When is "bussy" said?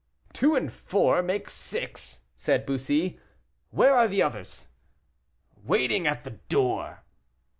2.65-3.19